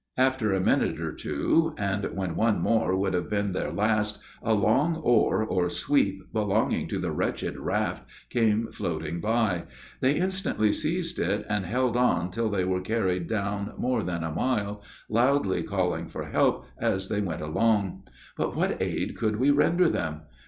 After 0.17 0.51
a 0.51 0.59
minute 0.59 0.99
or 0.99 1.11
two, 1.13 1.75
and 1.77 2.03
when 2.15 2.35
one 2.35 2.59
more 2.59 2.95
would 2.95 3.13
have 3.13 3.29
been 3.29 3.51
their 3.51 3.71
last, 3.71 4.17
a 4.41 4.55
long 4.55 4.95
oar 4.95 5.43
or 5.43 5.69
sweep, 5.69 6.33
belonging 6.33 6.87
to 6.87 6.97
the 6.97 7.11
wretched 7.11 7.55
raft, 7.59 8.05
came 8.31 8.71
floating 8.71 9.19
by. 9.21 9.65
They 9.99 10.15
instantly 10.15 10.73
seized 10.73 11.19
it, 11.19 11.45
and 11.47 11.67
held 11.67 11.95
on 11.95 12.31
till 12.31 12.49
they 12.49 12.63
were 12.65 12.81
carried 12.81 13.27
down 13.27 13.73
more 13.77 14.01
than 14.01 14.23
a 14.23 14.31
mile, 14.31 14.81
loudly 15.07 15.61
calling 15.61 16.07
for 16.07 16.25
help 16.29 16.65
as 16.79 17.07
they 17.07 17.21
went 17.21 17.43
along; 17.43 18.01
but 18.35 18.55
what 18.55 18.81
aid 18.81 19.15
could 19.15 19.35
we 19.35 19.51
render 19.51 19.87
them? 19.87 20.21